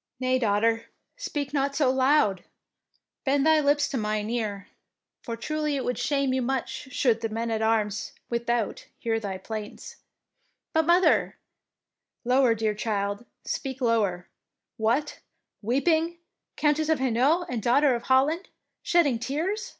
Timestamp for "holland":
18.04-18.50